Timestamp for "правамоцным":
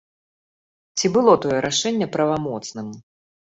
2.17-2.91